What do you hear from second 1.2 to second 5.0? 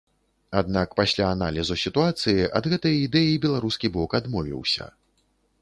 аналізу сітуацыі ад гэтай ідэі беларускі бок адмовіўся.